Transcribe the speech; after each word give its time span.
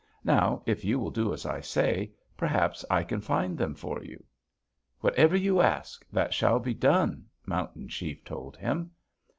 Now, 0.23 0.63
if 0.65 0.83
you 0.83 0.97
will 0.97 1.11
do 1.11 1.31
as 1.31 1.45
I 1.45 1.59
say, 1.61 2.11
perhaps 2.35 2.83
I 2.89 3.03
can 3.03 3.21
find 3.21 3.55
them 3.55 3.75
for 3.75 4.01
you.' 4.01 4.23
"'Whatever 4.99 5.37
you 5.37 5.61
ask, 5.61 6.03
that 6.11 6.33
shall 6.33 6.57
be 6.57 6.73
done,' 6.73 7.25
Mountain 7.45 7.87
Chief 7.89 8.23
told 8.25 8.57
him. 8.57 8.89